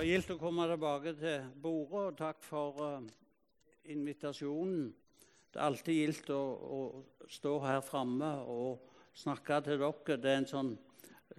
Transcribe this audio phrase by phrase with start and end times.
[0.00, 3.08] var gildt å komme tilbake til bordet, og takk for uh,
[3.92, 4.86] invitasjonen.
[5.52, 6.78] Det er alltid gildt å, å,
[7.28, 10.16] stå her framme og snakke til dere.
[10.22, 10.70] Det er en sånn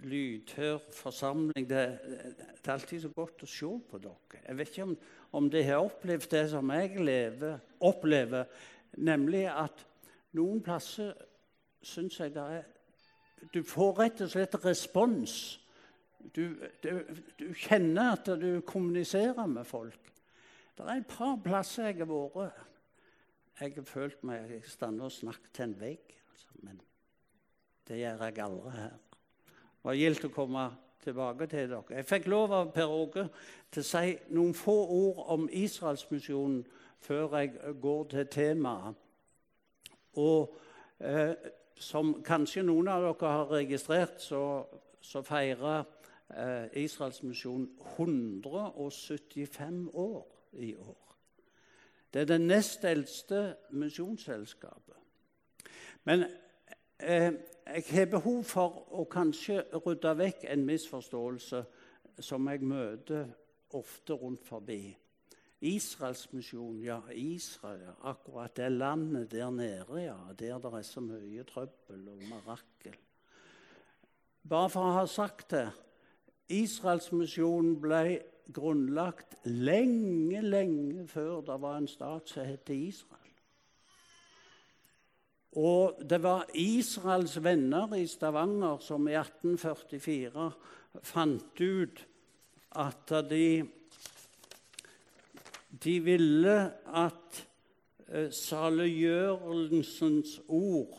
[0.06, 1.66] lydhør forsamling.
[1.66, 4.44] Det, det, er alltid så godt å se på dere.
[4.44, 4.94] Jeg vet ikke om,
[5.40, 7.58] om de har opplevd det som jeg lever,
[7.90, 8.46] opplever,
[8.94, 9.82] nemlig at
[10.38, 11.16] noen plasser
[11.82, 12.70] syns jeg det er
[13.50, 15.40] Du får rett og slett respons
[16.36, 16.90] du, du,
[17.38, 20.12] du, kjenner at du kommuniserer med folk.
[20.78, 22.68] Det er et par plasser jeg har vært
[23.60, 26.14] Jeg har følt meg i stand og snakket snakke til en vegg.
[26.32, 26.80] Altså, men
[27.88, 28.96] det gjør jeg aldri her.
[29.46, 30.64] Det var gildt å komme
[31.02, 31.96] tilbake til dere.
[31.98, 33.26] Jeg fikk lov av Per Åge
[33.72, 36.62] til å si noen få ord om Israelsmisjonen
[37.02, 38.94] før jeg går til temaet.
[40.22, 40.54] Og
[41.00, 41.34] eh,
[41.82, 44.62] som kanskje noen av dere har registrert, så,
[45.00, 45.84] så feirer
[46.36, 51.16] eh, Israelsmisjonen 175 år i år.
[52.14, 54.96] Det er det nest eldste misjonsselskapet.
[56.04, 56.24] Men
[57.00, 57.32] eh,
[57.66, 61.62] jeg har behov for å kanskje rydde vekk en misforståelse
[62.20, 63.30] som jeg møter
[63.78, 64.96] ofte rundt forbi.
[65.62, 71.44] Israels misjon, ja, Israel, akkurat det landet der nede, ja, der det er så mye
[71.46, 72.96] trøbbel og marakel.
[74.42, 75.68] Bare for å ha sagt det
[76.48, 78.20] Israelsmisjonen ble
[78.52, 83.22] grunnlagt lenge, lenge før det var en stat som het Israel.
[85.52, 90.46] Og det var Israels venner i Stavanger som i 1844
[91.04, 92.00] fant ut
[92.80, 93.60] at de,
[95.84, 96.56] de ville
[97.04, 97.42] at
[98.08, 100.96] eh, saliggjørelsens ord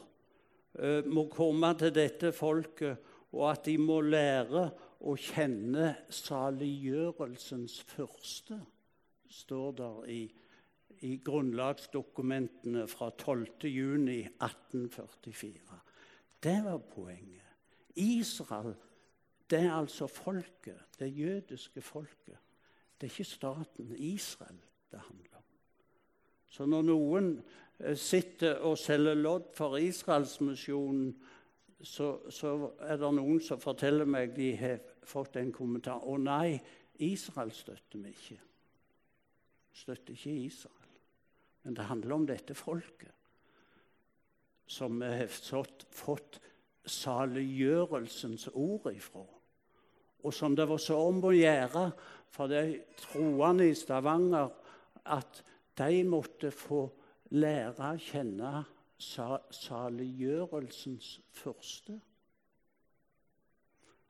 [0.78, 3.02] eh, må komme til dette folket,
[3.34, 4.70] og at de må lære
[5.04, 8.60] å kjenne saliggjørelsens første,
[9.34, 10.22] står der i,
[11.04, 15.80] i grunnlagsdokumentene fra 12.6.1844.
[16.44, 17.42] Det var poenget.
[17.96, 18.76] Israel
[19.50, 22.38] det er altså folket, det jødiske folket.
[23.02, 24.58] Det er ikke staten Israel
[24.92, 25.44] det handler om.
[26.48, 27.44] Så når noen
[27.80, 31.16] eh, sitter og selger lodd for Israelsmisjonen
[31.84, 36.00] så, så, er det noen som forteller meg de har fått en kommentar.
[36.00, 36.62] 'Å nei,
[37.00, 38.40] Israel støtter vi ikke.'
[39.74, 40.90] Støtter ikke Israel.
[41.64, 43.12] Men det handler om dette folket
[44.68, 46.40] som vi har fått, fått
[46.86, 49.26] saliggjørelsens ord ifra.
[50.24, 51.92] Og som det var så om å gjøre
[52.32, 54.50] for de troende i Stavanger
[55.12, 55.44] at
[55.78, 56.90] de måtte få
[57.36, 58.66] lære å kjenne
[59.04, 62.00] saliggjørelsens første.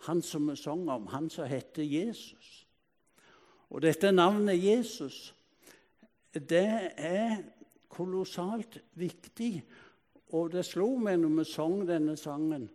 [0.04, 2.68] Han som vi sang om, han som heter Jesus.
[3.70, 5.36] Og dette navnet Jesus,
[6.34, 7.38] det er
[7.90, 9.64] kolossalt viktig.
[10.34, 12.70] Og det slo meg når vi sang denne sangen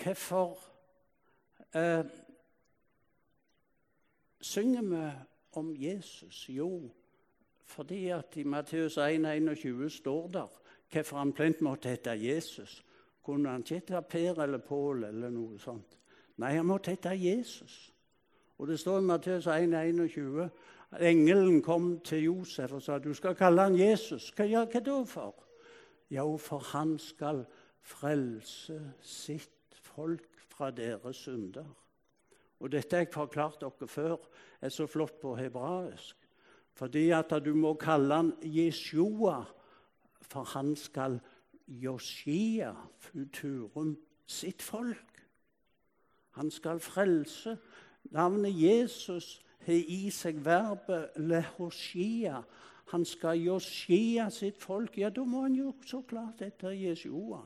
[0.00, 0.54] Hvorfor
[1.76, 2.06] eh,
[4.40, 5.02] synger vi
[5.60, 6.46] om Jesus?
[6.48, 6.88] Jo,
[7.64, 10.48] fordi at i Matteus 1,21 står der
[10.92, 12.80] hvorfor han plent måtte hete Jesus.
[13.30, 15.94] Kunne han ikke hete Per eller Pål eller noe sånt?
[16.42, 17.92] Nei, han måtte hete Jesus.
[18.58, 20.48] Og det står i Matteus 1,21
[20.90, 24.32] at engelen kom til Josef og sa du skal kalle han Jesus.
[24.34, 25.46] Hva, ja, hva da for?
[26.10, 27.44] Jo, for han skal
[27.86, 31.70] frelse sitt folk fra deres synder.
[32.60, 34.16] Og dette har jeg forklart dere før,
[34.60, 36.16] er så flott på hebraisk.
[36.74, 39.44] Fordi at du må kalle han Jeshua,
[40.20, 41.20] for han skal
[41.70, 43.96] Josia futurum
[44.26, 45.26] sitt folk.
[46.30, 47.58] Han skal frelse.
[48.10, 52.42] Navnet Jesus har i seg verbet lehoshia.
[52.90, 54.98] Han skal Josia sitt folk.
[54.98, 57.42] Ja, da må han jo så klart etter Jesua.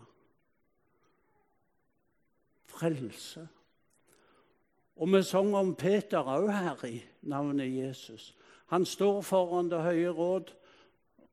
[2.64, 3.48] Frelse.
[4.96, 8.34] Og vi sang om Peter òg her i navnet Jesus.
[8.72, 10.54] Han står foran Det høye råd,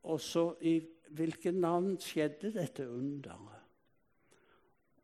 [0.04, 0.82] og så i
[1.16, 3.60] hvilket navn skjedde dette underet?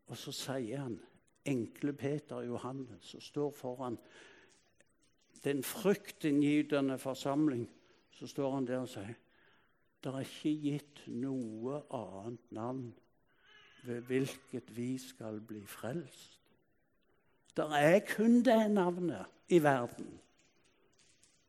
[0.08, 1.00] Og så sier han,
[1.48, 3.98] enkle Peter Johannes, som står foran
[5.44, 7.68] den fryktinngytende forsamling,
[8.12, 9.16] så står han der og sier
[10.04, 12.92] det er ikke gitt noe annet navn
[13.84, 16.38] ved hvilket vi skal bli frelst.
[17.58, 20.12] Det er kun det navnet i verden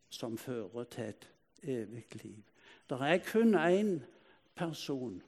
[0.09, 1.29] som fører til et
[1.63, 2.43] evig liv.
[2.89, 3.99] Det er kun én
[4.59, 5.21] person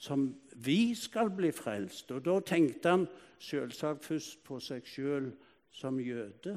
[0.00, 2.10] som vi skal bli frelst.
[2.12, 3.08] Og da tenkte han
[3.40, 5.26] selvsagt først på seg sjøl
[5.72, 6.54] som jøde.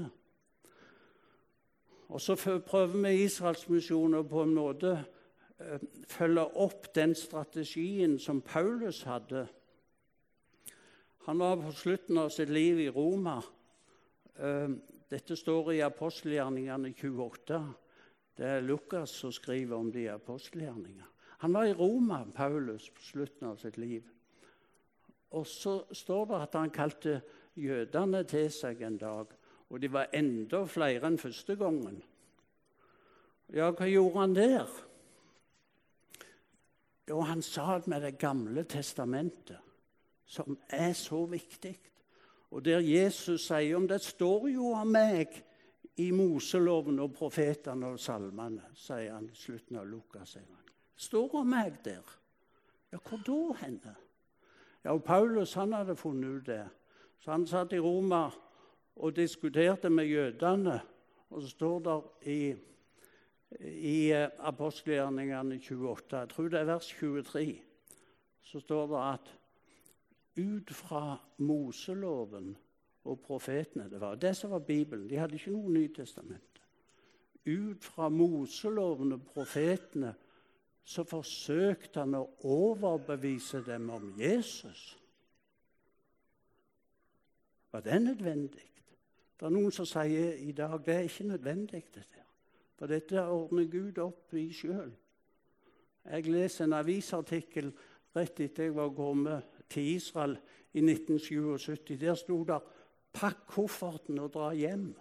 [2.13, 4.93] Og så prøver vi Israelsmisjonen på en måte
[5.59, 9.47] eh, følge opp den strategien som Paulus hadde.
[11.27, 13.39] Han var på slutten av sitt liv i Roma.
[14.39, 14.69] Eh,
[15.11, 17.63] dette står i apostelgjerningene 28.
[18.37, 21.12] Det er Lukas som skriver om de apostelgjerningene.
[21.43, 24.03] Han var i Roma, Paulus, på slutten av sitt liv.
[25.35, 27.17] Og så står det at han kalte
[27.59, 29.33] jødene til seg en dag.
[29.67, 31.99] Og de var enda flere enn første gangen.
[33.51, 34.71] Ja, hva gjorde han der?
[37.11, 39.59] Jo, han sa det med Det gamle testamentet,
[40.25, 41.75] som er så viktig.
[42.55, 45.43] Og der Jesus sier om det står jo om meg
[45.99, 50.37] i Moseloven og profetene og salmene, sier han i slutten av Lukas.
[50.95, 52.05] Står om meg der.
[52.91, 53.95] Ja, hvor da henne?
[54.83, 56.65] Ja, og Paulus han hadde funnet ut det.
[57.19, 58.29] Så han satt i Roma
[58.95, 60.81] og diskuterte med jødene.
[61.29, 62.55] Og så står det i,
[63.65, 67.61] i eh, apostelgjerningene 28, jeg tror det er vers 23,
[68.41, 69.31] så står det at
[70.37, 72.57] ut fra Moseloven
[73.03, 73.89] og profetene.
[73.89, 75.09] Det var det som var Bibelen.
[75.09, 76.61] De hadde ikke noe Nytestament.
[77.45, 80.13] Ut fra Moseloven og profetene
[80.83, 84.83] så forsøkte han å overbevise dem om Jesus.
[87.71, 88.67] Var det nødvendig?
[89.39, 91.85] Det er noen som sier i dag det er ikke nødvendig.
[91.95, 92.25] dette.
[92.77, 94.91] For dette ordner Gud opp i sjøl.
[96.03, 97.71] Jeg leser en avisartikkel
[98.15, 100.35] rett etter jeg var kommet til Israel
[100.73, 101.97] i 1977.
[101.99, 102.59] Der sto det
[103.13, 104.93] 'Pakk kofferten og dra hjem'.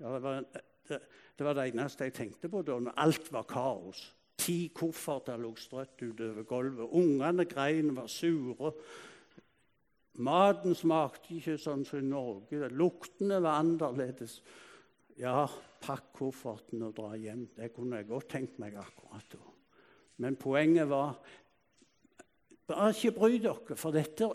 [0.00, 0.44] Ja, det, var,
[0.88, 1.00] det,
[1.36, 4.02] det, var, det, eneste jeg tenkte på da når alt var kaos.
[4.36, 6.90] Ti kofferter lå strøtt utover gulvet.
[6.92, 8.72] Ungene grein, var sure.
[10.16, 12.68] Maten smakte ikke sånn som i Norge.
[12.72, 14.38] Luktene var annerledes.
[15.20, 15.44] Ja,
[15.80, 17.46] pakk kofferten og dra hjem.
[17.56, 19.42] Det kunne jeg godt tenkt meg akkurat da.
[20.24, 21.18] Men poenget var
[22.66, 24.28] bare ikke bry dere, for dette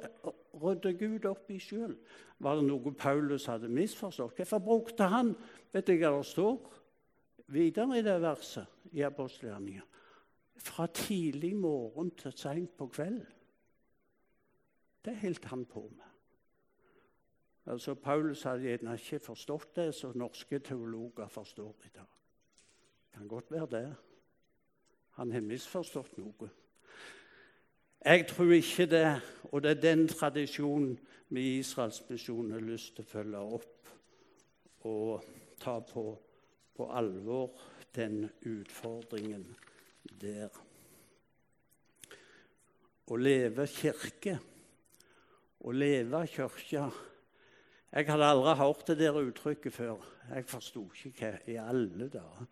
[0.61, 1.95] rydder Gud opp i sjøl.
[2.41, 4.37] Var det noe Paulus hadde misforstått?
[4.39, 5.35] Hvorfor brukte han
[5.71, 6.57] Vet du hva det står
[7.55, 9.85] videre i det verset i apostelgjerninga?
[10.61, 13.21] Fra tidlig morgen til seint på kveld.
[15.05, 16.09] Det holdt han på med.
[17.71, 22.17] Altså, Paulus hadde gjerne ikke forstått det som norske teologer forstår i dag.
[23.05, 23.95] Det kan godt være det.
[25.19, 26.49] Han har misforstått noe.
[28.05, 30.95] Jeg tror ikke det, og det er den tradisjonen
[31.29, 33.91] vi i Israelsmisjonen har lyst til å følge opp
[34.89, 35.27] og
[35.61, 36.05] ta på,
[36.73, 37.53] på alvor,
[37.93, 39.43] den utfordringen
[40.17, 40.49] der.
[43.05, 44.37] Å leve kirke,
[45.61, 46.89] å leve kirke
[47.91, 50.05] Jeg hadde aldri hørt det der uttrykket før.
[50.31, 52.49] Jeg forsto ikke hva i alle dager.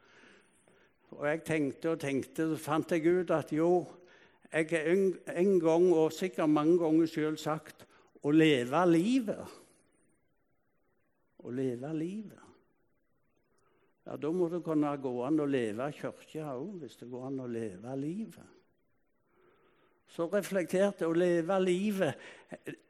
[1.16, 3.88] Og jeg tenkte og tenkte, så fant jeg ut at jo,
[4.52, 4.92] jeg har
[5.36, 7.86] en, gang, og sikkert mange ganger sjøl, sagt
[8.26, 9.58] å leve livet.
[11.40, 12.46] Å leve livet.
[14.06, 17.44] Ja, Da må det kunne gå an å leve kirka òg, hvis det går an
[17.46, 18.56] å leve livet.
[20.10, 22.24] Så reflekterte jeg å leve livet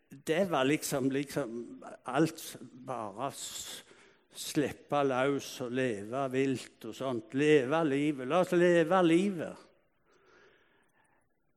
[0.09, 2.39] Det var liksom, liksom alt
[2.87, 3.27] bare
[4.39, 7.35] slippe løs og leve vilt og sånt.
[7.37, 8.27] Leve livet.
[8.27, 9.68] La oss leve livet.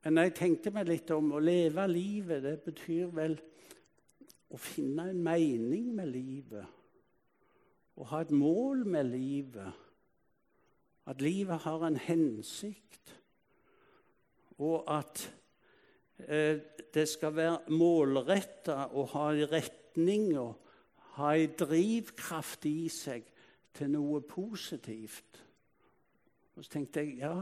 [0.02, 3.37] Men jeg tenkte meg litt om å leve livet, det betyr vel
[4.52, 6.66] å finne en mening med livet.
[7.94, 9.78] Å ha et mål med livet.
[11.06, 13.14] At livet har en hensikt.
[14.62, 15.23] Og at
[16.26, 16.59] eh,
[16.94, 20.59] det skal være målretta og ha en retning og
[21.18, 23.26] ha en drivkraft i seg
[23.76, 25.42] til noe positivt.
[26.56, 27.37] Og så tenkte jeg ja,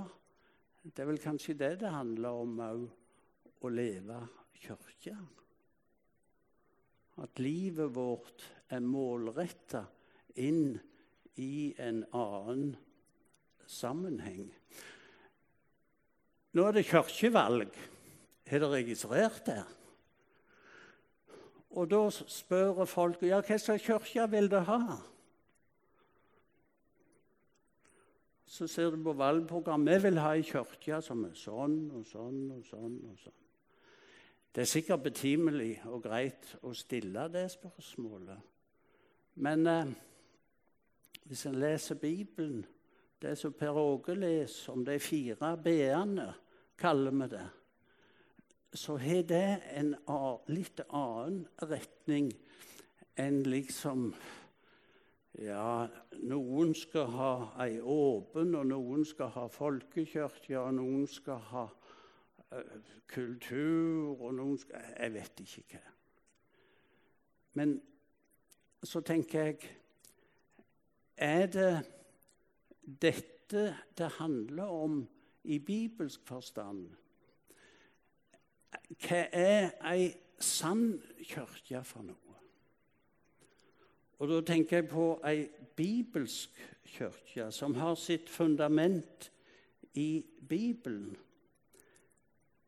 [0.83, 2.85] det er vel kanskje det det handler om òg,
[3.61, 4.17] å leve
[4.57, 5.17] kirke.
[7.21, 9.85] At livet vårt er målretta
[10.41, 10.79] inn
[11.41, 12.73] i en annen
[13.69, 14.49] sammenheng.
[16.57, 17.77] Nå er det kirkevalg.
[18.51, 19.61] Har dere registrert det?
[21.79, 24.97] Og da spør folk ja, hva slags kirke vil dere ha.
[28.50, 32.40] Så ser du på valgprogrammet Vi vil ha ei kirke som er sånn og sånn
[32.57, 32.97] og sånn.
[33.07, 33.37] og sånn.
[34.50, 38.40] Det er sikkert betimelig og greit å stille det spørsmålet.
[39.38, 39.92] Men eh,
[41.30, 42.64] hvis en leser Bibelen,
[43.23, 46.26] det som Per Åge leser om de fire b-ene,
[46.80, 47.47] kaller vi det,
[48.75, 49.47] så har det
[49.78, 49.95] en
[50.50, 52.33] litt annen retning
[53.14, 54.11] enn liksom
[55.39, 55.87] Ja,
[56.27, 62.73] noen skal ha ei åpen, og noen skal ha folkekirke, og noen skal ha uh,
[63.11, 65.95] kultur, og noen skal Jeg vet ikke hva.
[67.55, 67.81] Men
[68.83, 69.71] så tenker jeg
[71.17, 71.87] Er det
[73.03, 75.09] dette det handler om
[75.45, 76.89] i bibelsk forstand?
[79.03, 80.11] Hva er ei
[80.41, 82.30] sann kirke for noe?
[84.21, 85.47] Og Da tenker jeg på ei
[85.77, 89.31] bibelsk kirke som har sitt fundament
[89.97, 91.15] i Bibelen.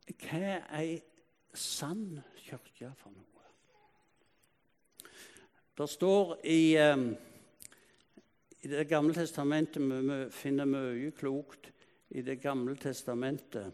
[0.09, 0.95] Hva er ei
[1.53, 3.45] sann kirke for noe?
[5.77, 7.05] Det står i, um,
[8.63, 11.69] i Det gamle testamentet Vi finner mye klokt
[12.11, 13.73] i Det gamle testamentet.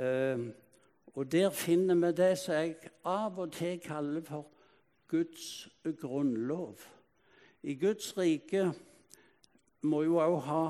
[0.00, 0.48] Uh,
[1.14, 4.53] og Der finner vi det som jeg av og til kaller for
[5.14, 5.68] Guds
[6.00, 6.80] grunnlov.
[7.62, 8.72] I Guds rike
[9.86, 10.64] må jo òg ha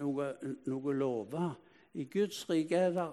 [0.00, 0.26] noe,
[0.66, 1.52] noe lover.
[1.94, 3.06] I Guds rike er det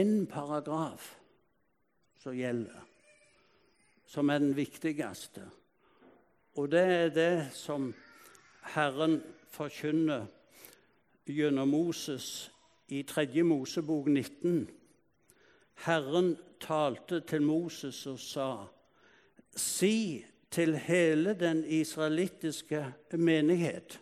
[0.00, 1.12] én paragraf
[2.18, 2.82] som gjelder,
[4.06, 5.46] som er den viktigste.
[6.58, 7.92] Og det er det som
[8.74, 9.20] Herren
[9.54, 10.26] forkynner
[11.26, 12.50] gjennom Moses
[12.88, 13.42] i 3.
[13.46, 14.64] Mosebok 19.
[15.86, 18.64] Herren talte til Moses og sa:"
[19.56, 22.84] si til hele den israelittiske
[23.18, 24.00] menighet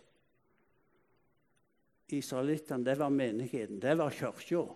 [2.13, 4.67] Israelittene, det var menigheten, det var kirka,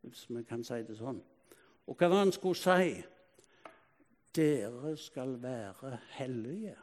[0.00, 1.22] hvis vi kan si det sånn.
[1.88, 2.98] Og hva var han skulle si?
[4.36, 6.76] Dere skal være hellige.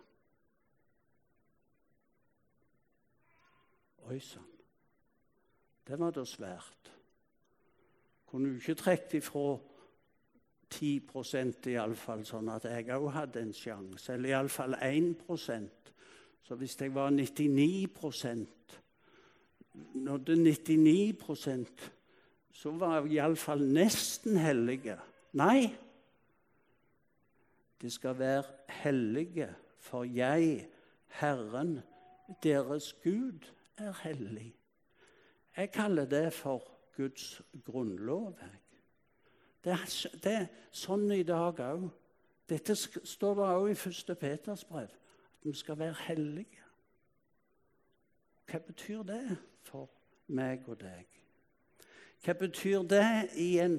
[4.09, 4.49] Oi sann.
[5.85, 6.91] Det var da svært.
[8.29, 9.59] Kunne du ikke trukket ifra
[10.73, 14.13] 10% iallfall, sånn at jeg òg hadde en sjanse.
[14.13, 15.93] Eller iallfall 1%
[16.43, 18.47] Så hvis jeg var 99%
[19.93, 21.91] nådde 99%
[22.59, 24.97] så var jeg iallfall nesten hellige.
[25.39, 25.69] Nei,
[27.81, 28.43] det skal være
[28.81, 29.47] hellige,
[29.79, 30.65] for jeg,
[31.21, 31.79] Herren,
[32.43, 33.47] deres Gud,
[33.77, 34.49] er hellig.
[35.55, 36.63] Jeg kaller det for
[36.97, 38.35] Guds grunnlov.
[38.41, 38.68] Jeg.
[39.63, 39.85] Det er,
[40.23, 41.89] det er sånn i dag òg.
[42.49, 44.15] Dette står det òg i 1.
[44.17, 46.63] Peters brev, at vi skal være hellige.
[48.49, 49.23] Hva betyr det
[49.67, 49.89] for
[50.33, 51.05] meg og deg?
[52.23, 53.77] Hva betyr det i en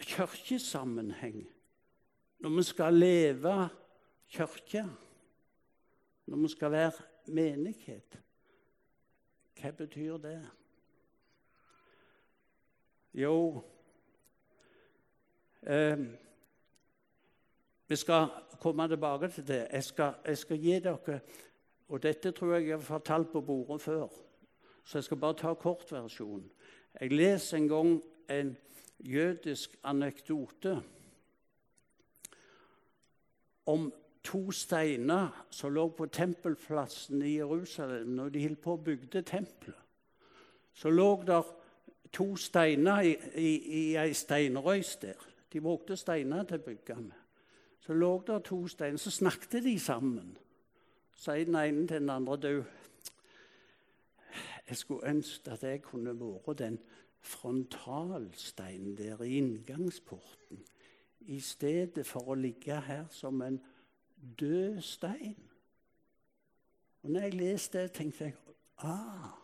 [0.00, 1.44] kirkesammenheng?
[2.42, 3.54] Når vi skal leve
[4.28, 4.82] kirke,
[6.26, 8.18] når vi skal være menighet,
[9.60, 10.40] hva betyr det?
[13.14, 13.62] Jo,
[15.66, 15.98] Eh,
[17.88, 18.26] vi skal
[18.60, 19.68] komme tilbake til det.
[19.72, 21.20] Jeg skal, jeg skal, gi dere
[21.88, 24.08] Og dette tror jeg jeg har fortalt på bordet før,
[24.84, 26.50] så jeg skal bare ta kortversjonen.
[27.00, 28.56] Jeg leser en gang en
[29.00, 30.82] jødisk anekdote
[33.66, 33.92] om
[34.24, 39.80] to steiner som lå på tempelplassen i Jerusalem når de holdt på å bygde tempelet.
[40.72, 41.42] Så lå der
[42.12, 43.50] to steiner i, i,
[43.82, 45.33] i ei steinrøys der.
[45.54, 47.20] De brukte steiner til å bygge med.
[47.78, 50.32] Så lå der to steiner, så snakket de sammen.
[51.14, 52.64] Så sier den ene til den andre du,
[54.66, 56.80] jeg skulle ønske at jeg kunne vært den
[57.22, 60.64] frontalsteinen der i inngangsporten,
[61.20, 63.60] i stedet for å ligge her som en
[64.40, 65.38] død stein.
[67.04, 68.34] Og når jeg leste det, tenkte jeg
[68.76, 69.38] ah,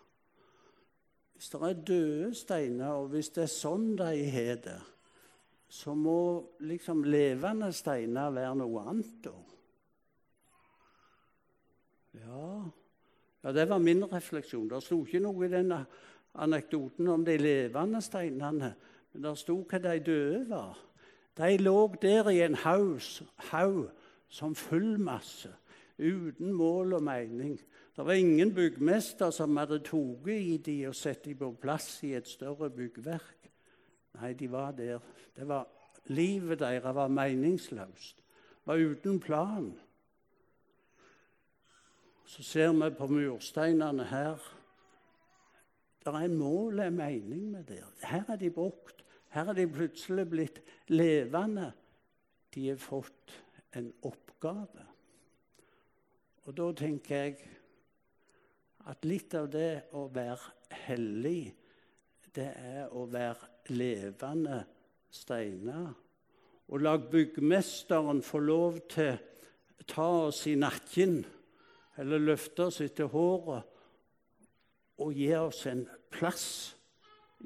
[1.35, 4.81] Hvis det er døde steiner, og hvis det er sånn de har det
[5.71, 9.37] så må liksom levende steiner være noe annet, da.
[12.19, 12.47] Ja.
[13.45, 14.67] ja, det var min refleksjon.
[14.69, 15.85] Det sto ikke noe i denne
[16.43, 18.73] anekdoten om de levende steinene,
[19.13, 20.79] men det sto hva de døde var.
[21.39, 23.87] De lå der i en haug
[24.29, 25.53] som fullmasse,
[25.99, 27.55] uten mål og mening.
[27.97, 32.17] Det var ingen byggmester som hadde tatt i de og satt de på plass i
[32.19, 33.40] et større byggverk.
[34.21, 35.01] Nei, de var der.
[35.37, 35.67] Var,
[36.13, 38.23] livet deres var meningsløst,
[38.65, 39.73] var uten plan.
[42.25, 44.39] Så ser vi på mursteinene her.
[46.05, 47.85] Det er en mål, en mening med det.
[48.03, 49.05] Her er de brukt.
[49.29, 51.73] Her er de plutselig blitt levende.
[52.55, 53.35] De har fått
[53.77, 54.87] en oppgave.
[56.45, 57.37] Og da tenker jeg
[58.91, 61.53] at litt av det å være hellig,
[62.35, 64.63] det er å være levende
[65.11, 65.91] steiner.
[66.71, 71.25] Og la byggmesteren få lov til å ta oss i nakken
[72.01, 73.67] eller løfte oss etter håret
[75.01, 76.47] og gi oss en plass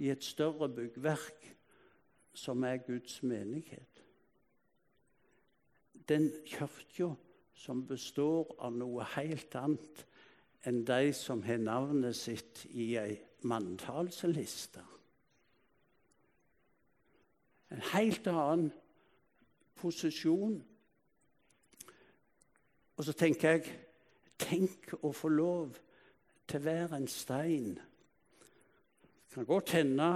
[0.02, 1.50] i et større byggverk
[2.34, 4.02] som er Guds menighet.
[6.08, 7.14] Den kirka
[7.54, 10.02] som består av noe helt annet
[10.68, 14.82] enn de som har navnet sitt i ei manntallsliste.
[17.74, 18.70] En helt annen
[19.80, 20.58] posisjon.
[22.94, 23.80] Og så tenker jeg
[24.44, 25.76] Tenk å få lov
[26.50, 27.76] til å være en stein.
[27.78, 30.08] Det kan godt hende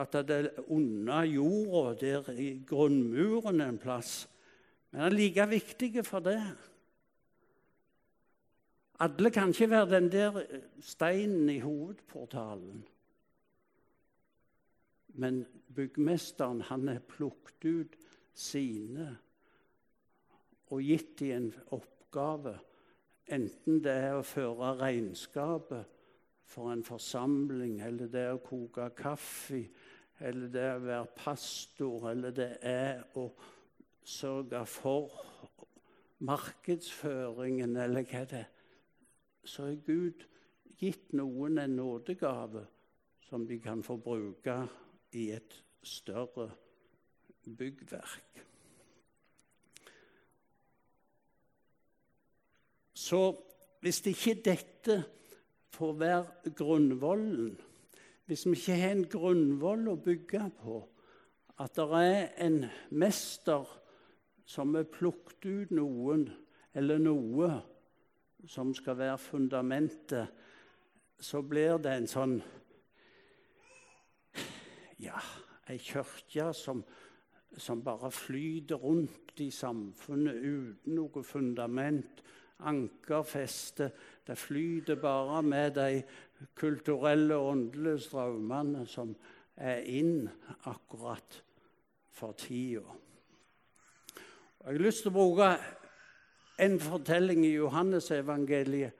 [0.00, 4.24] at det er under jorda, der i grunnmuren en plass,
[4.90, 6.40] men det er like viktig for det.
[9.00, 10.42] Alle kan ikke være den der
[10.80, 12.82] steinen i hovedportalen.
[15.08, 17.96] Men byggmesteren han er plukket ut
[18.34, 19.16] sine
[20.70, 22.54] og gitt dem en oppgave,
[23.26, 25.96] enten det er å føre regnskapet
[26.50, 29.64] for en forsamling, eller det er å koke kaffe,
[30.20, 33.26] eller det er å være pastor, eller det er å
[34.04, 35.10] sørge for
[36.26, 38.48] markedsføringen, eller hva det er,
[39.44, 40.26] så har Gud
[40.80, 42.64] gitt noen en nådegave
[43.28, 44.56] som de kan få bruke
[45.16, 46.50] i et større
[47.44, 48.42] byggverk.
[52.94, 53.20] Så
[53.80, 54.96] hvis ikke dette
[55.72, 57.54] får være grunnvollen,
[58.26, 60.82] hvis vi ikke har en grunnvoll å bygge på,
[61.60, 63.66] at det er en mester
[64.48, 66.28] som har plukket ut noen
[66.76, 67.50] eller noe
[68.48, 70.28] som skal være fundamentet,
[71.20, 72.40] så blir det en sånn
[75.00, 75.16] Ja,
[75.68, 76.82] ei kirke som
[77.58, 82.22] som bare flyter rundt i samfunnet uten noe fundament,
[82.68, 83.90] ankerfeste.
[84.26, 86.02] Det flyter bare med de
[86.54, 89.14] kulturelle åndelige strømmene som
[89.56, 90.28] er inn
[90.70, 91.40] akkurat
[92.12, 92.84] for tida.
[94.60, 95.54] Jeg har lyst til å bruke
[96.60, 98.92] en fortelling i Johannesevangeliet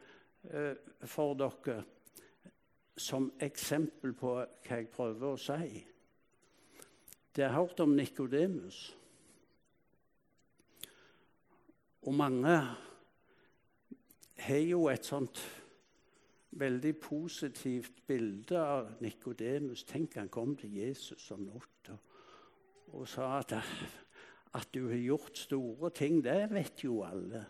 [0.50, 1.82] eh, for dere
[3.00, 5.80] som eksempel på hva jeg prøver å si.
[7.36, 8.80] Dere har hørt om Nikodemus.
[12.02, 12.56] Og mange
[14.40, 15.40] har jo et sånt
[16.60, 19.84] veldig positivt bilde av Nikodemus.
[19.84, 21.98] Tenk han kom til Jesus om natta
[22.90, 23.52] og sa at,
[24.54, 26.24] at du har gjort store ting.
[26.24, 27.46] Det vet jo alle.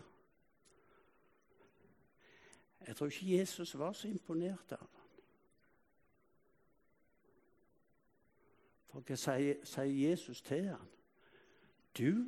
[2.86, 4.96] Jeg tror ikke Jesus var så imponert av ham.
[8.90, 10.88] For hva sier, sier Jesus til ham?
[11.98, 12.24] Du,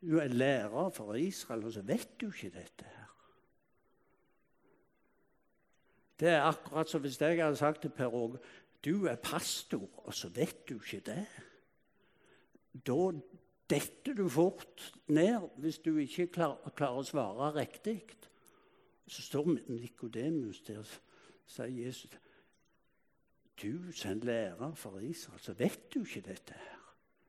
[0.00, 3.04] du er lærer for Israel, og så vet du ikke dette her.
[6.18, 8.40] Det er akkurat som hvis jeg hadde sagt til Per Åge
[8.84, 11.26] du er pastor, og så vet du ikke det.
[12.86, 13.10] Da
[13.70, 18.00] detter du fort ned hvis du ikke klarer, klarer å svare riktig.
[19.08, 20.96] Så står Nikodemus der og
[21.48, 22.16] sier Jesus
[23.62, 26.78] du som lærer for Israel, så vet du ikke dette her.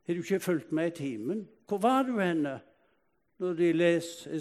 [0.06, 1.48] Har du ikke fulgt med i timen?
[1.68, 2.60] Hvor var du henne
[3.40, 4.36] når de leser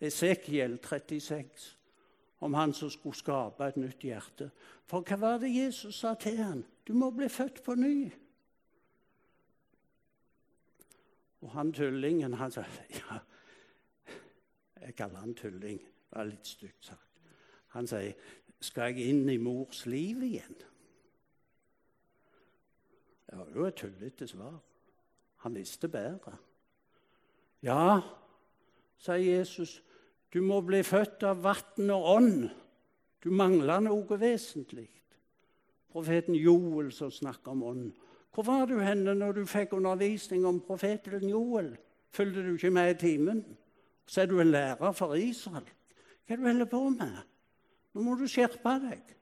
[0.00, 1.76] Esekiel 36
[2.40, 4.50] om han som skulle skape et nytt hjerte?
[4.86, 6.64] For hva var det Jesus sa til han?
[6.88, 8.10] Du må bli født på ny.
[11.40, 13.20] Og han tullingen, han sa ja,
[14.80, 15.78] Jeg kaller han tulling.
[15.78, 17.06] Det var litt stygt sagt.
[17.76, 18.16] Han sier
[18.60, 20.56] skal jeg inn i mors liv igjen?
[23.30, 24.58] Det var jo et tullete svar.
[25.44, 26.34] Han visste bedre.
[27.64, 28.00] Ja,
[29.00, 29.78] sa Jesus,
[30.32, 32.48] du må bli født av vann og ånd.
[33.20, 34.88] Du mangler noe vesentlig.
[35.90, 37.88] Profeten Joel som snakker om ånd.
[38.34, 41.72] Hvor var du henne når du fikk undervisning om profeten Joel?
[42.14, 43.42] Fulgte du ikke med i timen?
[44.06, 45.66] Så er du en lærer for Israel.
[46.26, 47.16] Hva er du holder på med?
[47.94, 49.16] Nå må du skjerpe deg.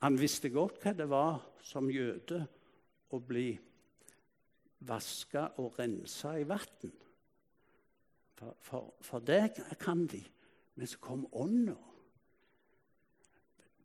[0.00, 2.40] Han visste godt hva det var som jøde
[3.10, 3.50] å bli
[4.88, 6.94] vaska og rensa i vann.
[8.40, 10.22] For, for, for, det kan de.
[10.74, 11.76] Men så kom ånda.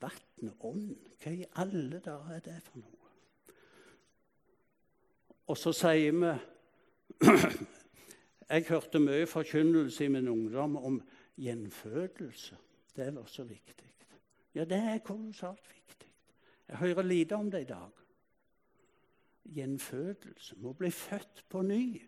[0.02, 0.96] Vann og ånd.
[1.22, 2.92] Hva i alle dager er det for noe?
[5.48, 6.34] Og så sier vi
[8.50, 11.00] Jeg hørte mye forkynnelse i min ungdom om
[11.42, 12.58] gjenfødelse.
[12.96, 13.90] Det var så viktig.
[14.56, 16.12] Ja, det er kolossalt viktig.
[16.68, 17.90] Jeg hører lite om det i dag.
[19.46, 22.02] gjenfødelse, må bli født på ny.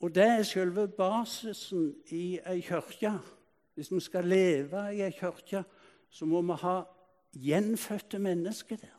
[0.00, 3.12] Og det er selve basisen i ei kirke.
[3.74, 5.64] Hvis vi skal leve i ei kirke,
[6.10, 6.82] så må vi ha
[7.32, 8.94] gjenfødte mennesker der.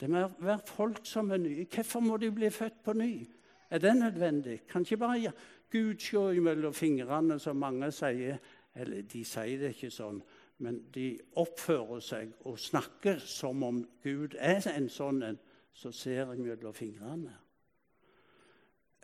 [0.00, 1.66] Det må være folk som er nye.
[1.74, 3.26] Hvorfor må de bli født på ny?
[3.70, 4.66] Er det nødvendig?
[4.66, 5.32] Kan ikke bare
[5.70, 8.38] Gud se mellom fingrene, som mange sier.
[8.74, 10.20] Eller de sier det ikke sånn,
[10.62, 15.38] men de oppfører seg og snakker som om Gud er en sånn en
[15.74, 17.34] som ser mellom fingrene.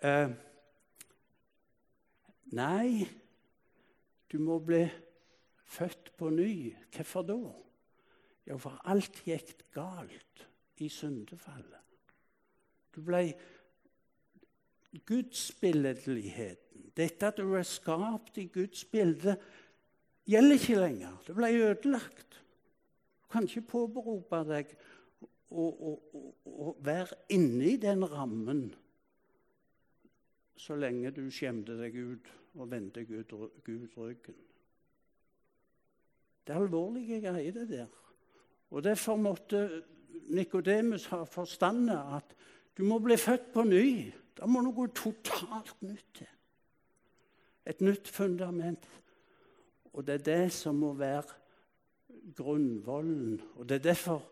[0.03, 0.31] Eh,
[2.53, 3.07] nei,
[4.31, 5.06] du må bli født
[6.17, 6.75] på ny.
[6.95, 7.41] Hvorfor da?
[8.47, 10.47] Ja, for alt gikk galt
[10.79, 11.83] i syndefallet.
[12.95, 13.35] Du ble
[15.07, 19.35] Gudsbilledligheten, dette at du er skapt i Guds bilde,
[20.25, 21.19] gjelder ikke lenger.
[21.27, 22.39] Det ble ødelagt.
[23.21, 24.73] Du kan ikke påberope deg
[25.53, 28.65] å være inni den rammen
[30.57, 33.33] så lenge du skjemte deg ut og vendte Gud,
[33.65, 34.37] Gud ryggen.
[36.47, 37.87] Det er alvorlige greier, det der.
[38.71, 39.83] Og Derfor måtte
[40.29, 42.37] Nikodemus ha forstandet at
[42.79, 44.13] du må bli født på ny.
[44.37, 46.31] Da må noe totalt nytt til.
[47.67, 48.89] Et nytt fundament.
[49.93, 51.23] Og det er det som må være
[52.37, 53.41] grunnvollen.
[53.57, 54.23] Og det er derfor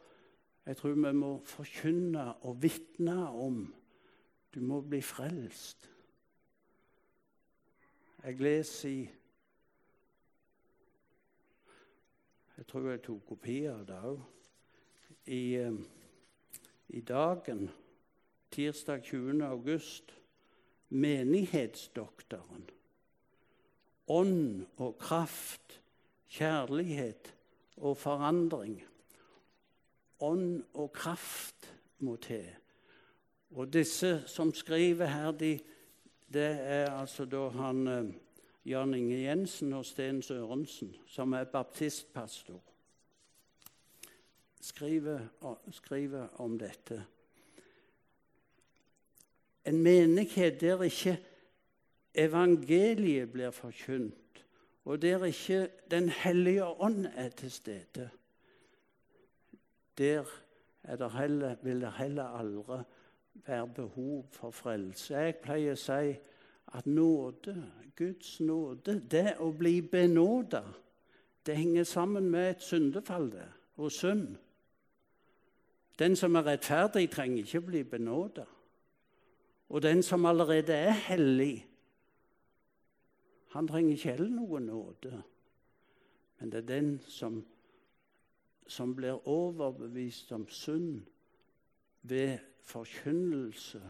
[0.67, 3.75] jeg tror vi må forkynne og vitne om
[4.55, 5.91] du må bli frelst.
[8.25, 9.03] Jeg leser i
[12.57, 14.21] Jeg tror jeg tok kopi av det òg.
[15.27, 15.79] I, eh,
[16.89, 17.71] I, dagen,
[18.51, 19.43] tirsdag 20.
[19.43, 20.15] august,
[20.89, 22.69] menighetsdoktoren.
[24.09, 25.81] Ånd og kraft,
[26.29, 27.35] kjærlighet
[27.77, 28.83] og forandring.
[30.21, 32.47] Ånd og kraft må til.
[33.51, 35.59] Og disse som skriver her, de
[36.35, 38.15] det er altså da han eh,
[38.65, 42.63] Jan Inge Jensen og Sten Sørensen, som er baptistpastor,
[44.61, 45.21] skriver,
[45.71, 47.05] skriver om dette.
[49.65, 51.19] En menighet der ikke
[52.15, 54.45] evangeliet blir forkynt,
[54.85, 58.11] og der ikke Den hellige ånd er til stede,
[59.99, 60.25] der
[60.99, 62.83] det heller, vil det heller aldri
[63.35, 65.17] være behov for frelse.
[65.17, 66.15] Jeg pleier å si
[66.75, 67.55] at nåde,
[67.97, 70.63] Guds nåde, det å bli benåda,
[71.47, 74.35] det henger sammen med et syndefall det, og synd.
[75.99, 78.45] Den som er rettferdig, trenger ikke bli benåda.
[79.69, 81.67] Og den som allerede er hellig,
[83.55, 85.23] han trenger ikke heller noe nåde.
[86.39, 87.45] Men det er den som,
[88.67, 91.05] som blir overbevist om synd
[92.03, 93.83] ved forkynnelse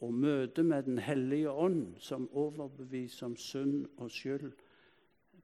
[0.00, 4.52] og møte med Den hellige ånd, som overbeviser om synd og skyld.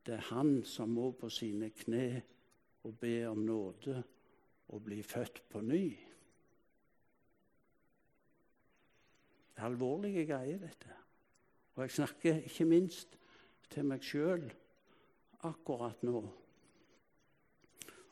[0.06, 2.22] Det er han som må på sine kne
[2.84, 4.02] og be om nåde
[4.68, 5.98] og bli født på ny.
[9.54, 10.92] Det er alvorlige greier, dette.
[11.74, 13.18] Og jeg snakker ikke minst
[13.70, 14.44] til meg sjøl
[15.44, 16.20] akkurat nå.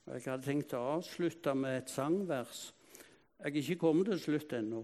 [0.05, 2.73] Og Jeg hadde tenkt å avslutte med et sangvers
[3.45, 4.79] jeg er ikke kommet til slutt ennå,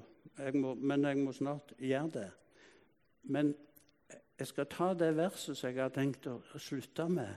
[0.54, 2.28] men jeg må snart gjøre det.
[3.22, 3.54] Men
[4.40, 7.34] jeg skal ta det verset som jeg har tenkt å slutte med.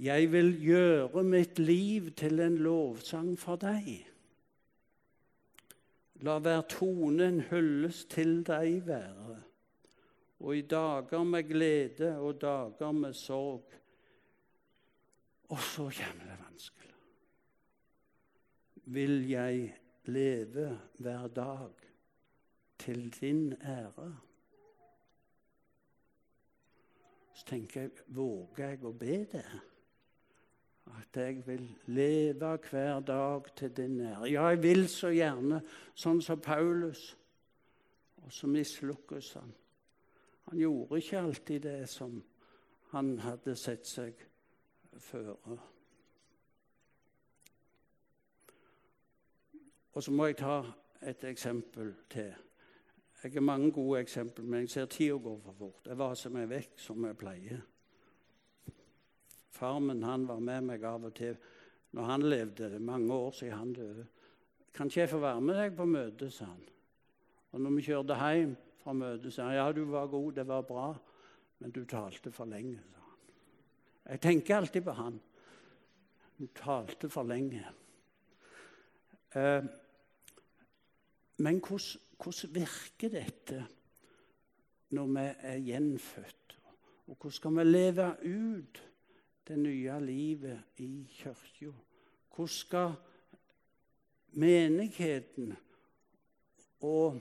[0.00, 3.90] Jeg vil gjøre mitt liv til en lovsang for deg.
[6.24, 9.36] La hver tone en hyllest til deg være.
[10.42, 13.76] Og i dager med glede og dager med sorg.
[15.52, 16.90] Og så kommer det vanskelig.
[18.96, 19.68] Vil jeg
[20.08, 21.91] leve hver dag
[22.82, 24.16] til din ære.
[27.32, 29.44] Så tenker jeg våger jeg å be det?
[30.92, 34.32] At jeg vil leve hver dag til din ære.
[34.32, 35.62] Ja, jeg vil så gjerne,
[35.94, 37.12] sånn som Paulus.
[38.22, 39.54] Og så mislukkes han.
[40.50, 42.18] Han gjorde ikke alltid det som
[42.90, 44.26] han hadde sett seg
[44.98, 45.58] føre.
[49.92, 50.62] Og så må jeg ta
[51.02, 52.32] et eksempel til.
[53.22, 55.86] Jeg har mange gode eksempler, men jeg ser tida går for fort.
[55.86, 57.60] Jeg vaser meg vekk som jeg pleier.
[59.54, 61.36] Farmen han var med meg av og til
[61.94, 62.70] når han levde.
[62.72, 64.06] Det mange år siden han døde.
[64.72, 66.62] 'Kan ikke jeg få være med deg på møtet?' sa han.
[67.52, 70.62] Og når vi kjørte hjem fra møtet, sa han 'Ja, du var god, det var
[70.62, 70.96] bra,
[71.58, 73.18] men du talte for lenge', sa han.
[74.10, 75.20] Jeg tenker alltid på han.
[76.38, 77.66] Du talte for lenge.
[79.34, 79.64] Eh,
[81.38, 83.64] men hvordan, hvordan virker dette
[84.90, 86.56] når vi er gjenfødt?
[87.06, 88.82] Og hvordan skal vi leve ut
[89.48, 91.72] det nye livet i kirka?
[92.34, 92.94] Hvordan skal
[94.32, 95.56] menigheten
[96.80, 97.20] og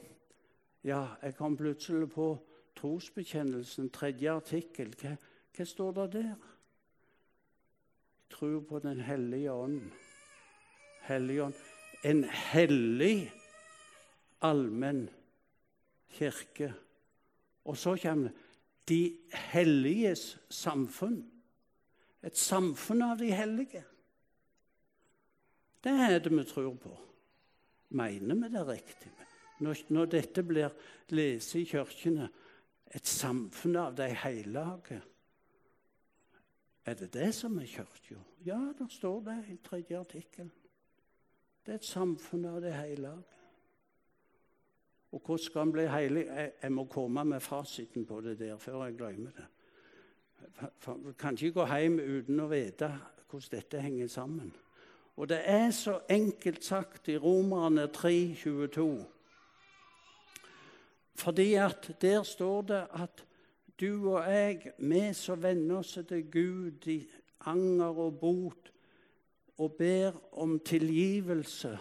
[0.83, 2.39] Ja, jeg kom plutselig på
[2.75, 4.95] trosbekjennelsen, tredje artikkel.
[4.97, 5.11] Hva,
[5.53, 6.47] hva står det der?
[8.33, 9.91] Tro på Den hellige ånd.
[11.05, 11.53] Hellige ånd.
[12.03, 13.29] En hellig
[14.41, 15.05] allmenn
[16.11, 16.73] kirke.
[17.65, 18.49] Og så kommer det
[18.91, 19.17] de
[19.51, 21.21] helliges samfunn.
[22.23, 23.83] Et samfunn av de hellige.
[25.81, 26.91] Det er det vi tror på.
[27.97, 29.11] Mener vi det riktig?
[29.61, 30.73] Når, når dette blir
[31.13, 32.29] lest i kirkene,
[32.91, 35.01] et samfunn av de hellige
[36.85, 38.17] Er det det som er kirka?
[38.45, 40.49] Ja, det står det i tredje artikkel.
[41.65, 43.21] Det er et samfunn av de hellige.
[45.11, 46.25] Og hvordan skal en bli heilig?
[46.25, 49.47] Jeg, jeg, må komme med fasiten på det der før jeg glemmer det.
[50.61, 52.91] Jeg kan ikke gå hjem uten å vite
[53.31, 54.53] hvordan dette henger sammen.
[55.15, 59.05] Og det er så enkelt sagt i Romerne 3, 22.
[61.15, 63.25] Fordi at der står det at
[63.79, 67.01] du og jeg, vi som venner oss til Gud i
[67.45, 68.71] anger og bot,
[69.57, 71.77] og ber om tilgivelse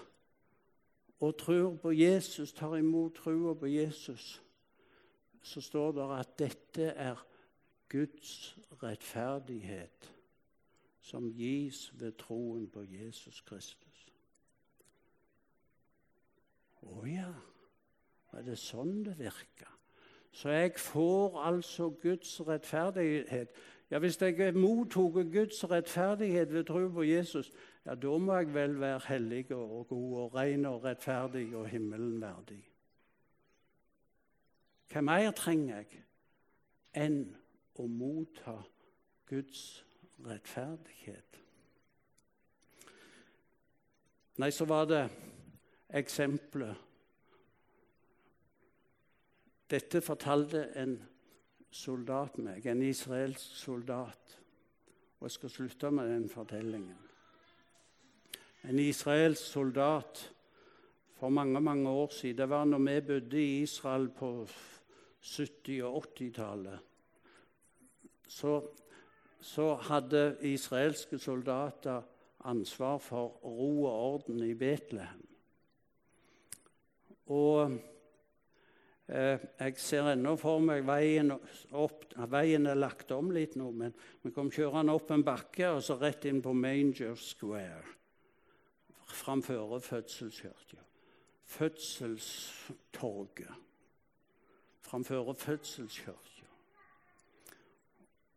[1.20, 4.42] og tror på Jesus, tar imot trua på Jesus,
[5.42, 7.26] så står det at dette er
[7.88, 10.14] Guds rettferdighet
[11.00, 14.06] som gis ved troen på Jesus Kristus.
[16.80, 17.33] Å ja,
[18.33, 19.68] er det sånn det virker?
[20.33, 23.50] Så jeg får altså Guds rettferdighet.
[23.90, 27.50] Ja, Hvis jeg mottok Guds rettferdighet ved tro på Jesus,
[27.87, 32.21] ja, da må jeg vel være hellig og god og ren og rettferdig og himmelen
[32.21, 32.61] verdig.
[34.90, 36.03] Hva mer trenger jeg
[36.99, 37.21] enn
[37.79, 38.57] å motta
[39.31, 39.62] Guds
[40.27, 41.38] rettferdighet?
[44.40, 45.05] Nei, så var det
[46.01, 46.87] eksempelet.
[49.71, 50.97] Dette fortalte en
[51.71, 54.35] soldat meg, en israelsk soldat.
[55.21, 57.10] Og jeg skal slutte med den fortellingen
[58.68, 60.27] en israelsk soldat
[61.20, 62.38] for mange mange år siden.
[62.38, 64.46] Det var når vi bodde i Israel på
[65.23, 66.79] 70- og 80-tallet.
[68.29, 68.62] Så,
[69.40, 72.03] så, hadde israelske soldater
[72.44, 75.27] ansvar for ro og orden i Betlehem.
[77.27, 77.73] Og
[79.09, 81.31] eh, jeg ser ennå for meg veien
[81.73, 85.83] opp Veien er lagt om litt nå, men vi kom kjørende opp en bakke og
[85.85, 87.99] så rett inn på Manger Square
[89.14, 90.77] framfor fødselskirka.
[91.44, 93.55] Fødselstorget
[94.81, 96.16] framfor fødselskirka.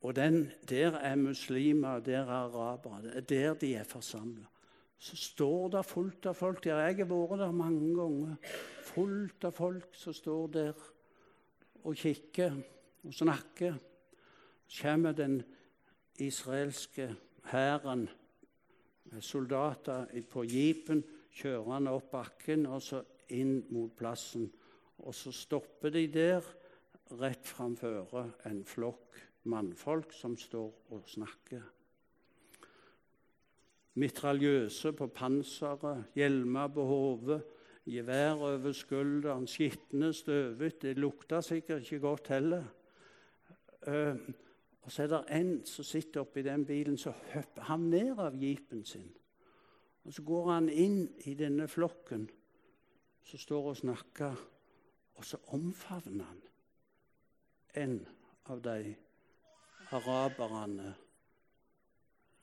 [0.01, 3.15] Og den, der er muslimer, der er arabere.
[3.15, 4.45] Er der de er forsamla.
[4.97, 6.79] Så står det fullt av folk der.
[6.79, 8.35] Jeg har vært der mange ganger.
[8.83, 10.83] Fullt av folk som står der
[11.83, 12.55] og kikker
[13.03, 13.75] og snakker.
[14.67, 15.43] Så kommer den
[16.19, 17.15] israelske
[17.51, 18.09] hæren
[19.21, 23.01] soldater på jeepen kjørende opp bakken og så
[23.33, 24.49] inn mot plassen.
[25.03, 26.45] Og så stopper de der
[27.19, 29.17] rett framfor en flokk
[29.49, 31.63] mannfolk som står og snakker.
[33.99, 37.43] Mitraljøse på panseret, hjelmer på hodet,
[37.85, 40.87] gevær over skulderen, skitne, støvete.
[40.87, 42.63] Det lukta sikkert ikke godt heller.
[43.85, 44.17] Uh,
[44.83, 48.35] og så er det en som sitter oppi den bilen, så hopper han ned av
[48.35, 49.11] jeepen sin.
[50.03, 52.29] Og Så går han inn i denne flokken
[53.23, 54.35] som står og snakker,
[55.15, 56.41] og så omfavner han
[57.75, 58.07] en
[58.45, 58.95] av de
[59.91, 60.95] araberne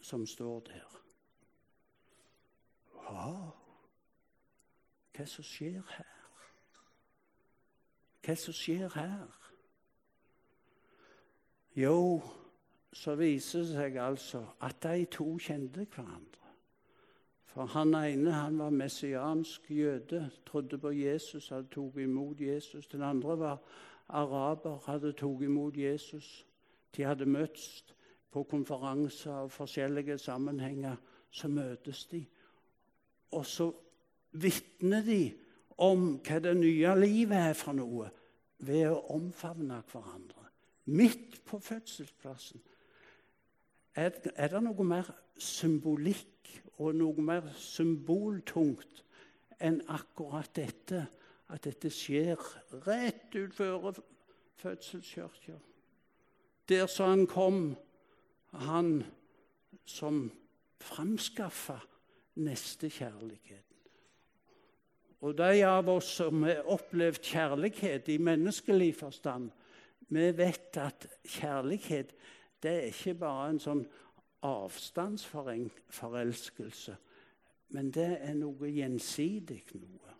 [0.00, 0.96] som står der.
[2.94, 3.53] Wow!
[5.12, 6.16] Hva som skjer her?
[8.24, 9.39] Hva som skjer her?
[11.81, 12.21] Jo,
[12.93, 16.49] så viser det seg altså at de to kjente hverandre.
[17.51, 22.88] For han ene han var messiansk jøde, trodde på Jesus, hadde tatt imot Jesus.
[22.88, 23.62] Den andre var
[24.09, 26.29] araber, hadde tatt imot Jesus.
[26.97, 27.85] De hadde møttes
[28.31, 30.97] på konferanser og forskjellige sammenhenger.
[31.31, 32.25] Så møtes de,
[33.31, 33.69] og så
[34.33, 35.21] vitner de
[35.79, 38.11] om hva det nye livet er for noe,
[38.59, 40.39] ved å omfavne hverandre
[40.90, 42.61] midt på fødselsplassen.
[43.94, 44.11] Er,
[44.48, 49.03] det noe mer symbolikk og noe mer symboltungt
[49.61, 51.07] enn akkurat dette.
[51.50, 52.38] At dette skjer
[52.87, 53.96] rett utfor
[54.61, 55.57] fødselskirka.
[56.70, 57.74] Der så han kom,
[58.55, 59.03] han
[59.85, 60.29] som
[60.79, 61.81] framskaffa
[62.38, 63.66] nestekjærligheten.
[65.20, 69.50] Og de av oss som har opplevd kjærlighet i menneskelig forstand,
[70.11, 72.14] vi vet at kjærlighet
[72.62, 73.87] det er ikke bare en sånn
[74.44, 76.96] avstandsforelskelse,
[77.77, 80.11] men det er noe gjensidig noe.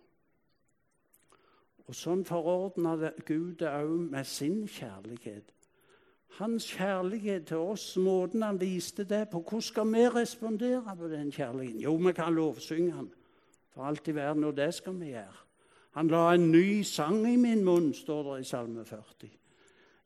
[1.85, 5.53] Og sånn forordna Gud det òg med sin kjærlighet.
[6.37, 9.41] Hans kjærlighet til oss, måten han viste det på.
[9.41, 11.81] Hvordan skal vi respondere på den kjærligheten?
[11.83, 13.09] Jo, vi kan lovsynge han
[13.73, 15.37] for alt i verden, og det skal vi gjøre.
[15.91, 19.40] Han la en ny sang i min munn, står det i Salme 40.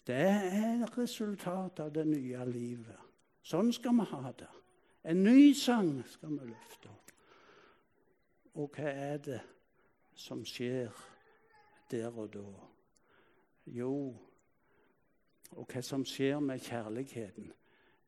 [0.06, 3.02] Det er resultatet av det nye livet.
[3.46, 4.52] Sånn skal vi ha det.
[5.06, 7.12] En ny sang skal vi løfte opp.
[8.56, 9.42] Og hva er det
[10.16, 10.94] som skjer
[11.92, 12.46] der og da?
[13.66, 14.14] Jo,
[15.56, 17.52] og hva som skjer med kjærligheten?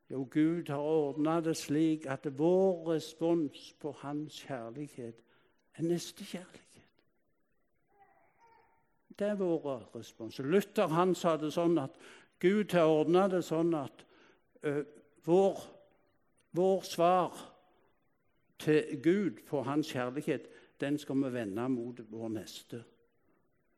[0.08, 5.20] Jo, Gud har ordna det slik at vår respons på hans kjærlighet
[5.74, 6.67] er nestekjærlighet.
[9.18, 10.38] Det er vår respons.
[10.38, 11.96] Luther han sa det sånn at
[12.38, 14.04] Gud har ordna det sånn at
[14.62, 14.84] uh,
[15.26, 15.62] vår,
[16.54, 17.40] vår svar
[18.62, 20.46] til Gud på hans kjærlighet,
[20.78, 22.82] den skal vi vende mot vår neste.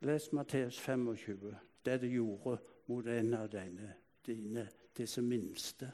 [0.05, 3.93] Les Matteus 25, det du gjorde mot en av dine,
[4.25, 5.91] dine, disse minste.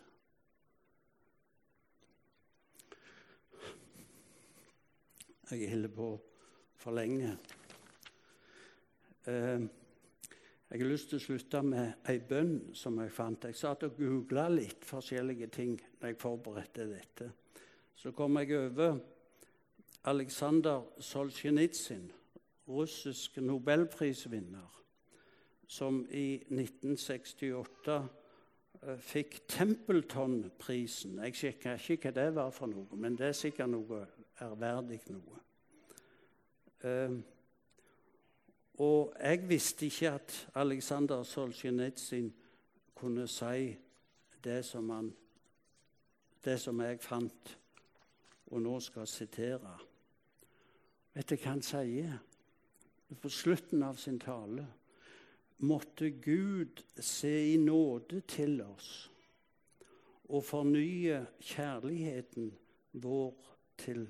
[5.51, 6.09] Jeg holder på
[6.75, 7.37] for lenge.
[9.27, 9.61] Eh,
[10.69, 13.43] jeg har lyst til å slutte med ei bønn som jeg fant.
[13.49, 17.27] Jeg satt og googla litt forskjellige ting da jeg forberedte dette.
[17.95, 18.95] Så kom jeg over
[20.07, 22.07] Aleksandr Solzjenitsyn,
[22.71, 24.79] russisk nobelprisvinner,
[25.67, 31.19] som i 1968 eh, fikk Templeton-prisen.
[31.25, 34.05] Jeg sjekka ikke hva det var for noe, men det er sikkert noe
[34.39, 35.43] ærverdig noe.
[38.77, 42.29] Og jeg visste ikke at Aleksandr Solzjenitsyn
[42.97, 43.71] kunne si
[44.43, 45.09] det som, han,
[46.45, 47.57] det som jeg fant
[48.47, 49.73] og nå skal sitere.
[51.13, 52.19] Vet du hva han sier?
[53.17, 54.65] På slutten av sin tale
[55.65, 59.07] måtte Gud se i nåde til oss
[60.27, 62.51] og fornye kjærligheten
[62.99, 63.33] vår
[63.79, 64.03] til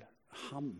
[0.50, 0.72] ham.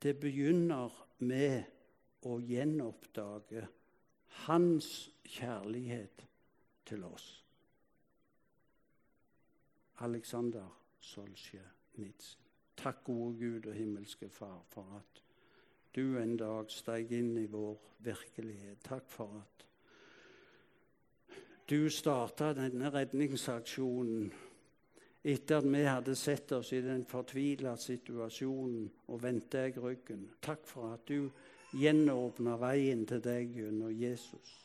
[0.00, 1.79] Det begynner med
[2.26, 3.64] å gjenoppdage
[4.46, 6.26] hans kjærlighet
[6.88, 7.28] til oss.
[10.00, 10.68] Aleksander
[11.00, 12.46] Solzjenitsyn.
[12.80, 15.22] Takk, gode Gud og himmelske Far, for at
[15.94, 18.80] du en dag steg inn i vår virkelighet.
[18.86, 19.66] Takk for at
[21.68, 24.30] du starta denne redningsaksjonen
[25.20, 30.24] etter at vi hadde sett oss i den fortvila situasjonen og vendte deg ryggen.
[30.40, 31.28] Takk for at du
[31.76, 34.56] gjenåpna veien til deg gjennom Jesus.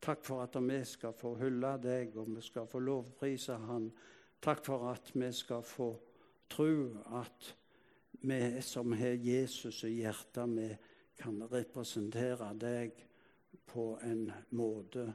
[0.00, 3.90] Takk for at vi skal få hylle deg, og vi skal få lovprise Han.
[4.40, 5.90] Takk for at vi skal få
[6.50, 6.72] tro
[7.20, 7.54] at
[8.20, 10.68] vi som har Jesus i hjertet, vi
[11.20, 12.96] kan representere deg
[13.68, 15.10] på en måte.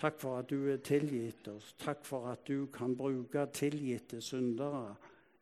[0.00, 1.74] Takk for at du er tilgitt oss.
[1.78, 4.94] Takk for at du kan bruke tilgitte syndere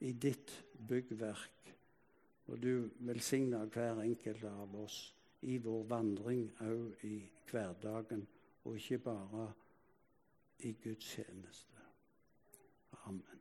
[0.03, 0.51] i ditt
[0.89, 1.71] byggverk.
[2.51, 4.99] Og du velsigner hver enkelt av oss
[5.41, 8.27] i vår vandring òg i hverdagen,
[8.65, 9.53] og ikke bare
[10.59, 11.77] i Guds tjeneste.
[13.07, 13.39] Amen.